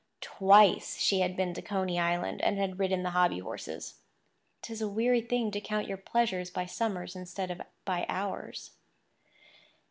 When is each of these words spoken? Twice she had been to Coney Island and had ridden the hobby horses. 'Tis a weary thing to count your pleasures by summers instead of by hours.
Twice 0.21 0.97
she 0.97 1.19
had 1.19 1.37
been 1.37 1.53
to 1.53 1.61
Coney 1.61 1.99
Island 1.99 2.41
and 2.41 2.57
had 2.57 2.79
ridden 2.79 3.03
the 3.03 3.11
hobby 3.11 3.37
horses. 3.37 3.99
'Tis 4.63 4.81
a 4.81 4.89
weary 4.89 5.21
thing 5.21 5.51
to 5.51 5.61
count 5.61 5.87
your 5.87 5.97
pleasures 5.97 6.49
by 6.49 6.65
summers 6.65 7.15
instead 7.15 7.51
of 7.51 7.61
by 7.85 8.07
hours. 8.09 8.71